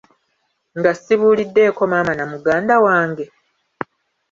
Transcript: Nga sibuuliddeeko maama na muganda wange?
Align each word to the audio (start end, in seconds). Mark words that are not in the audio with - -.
Nga 0.77 0.91
sibuuliddeeko 1.01 1.81
maama 1.91 2.13
na 2.15 2.25
muganda 2.31 2.75
wange? 2.85 3.25